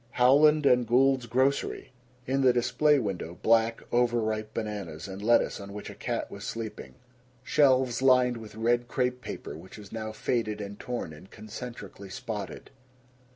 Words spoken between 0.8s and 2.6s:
& Gould's Grocery. In the